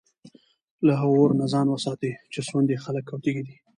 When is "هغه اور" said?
1.01-1.31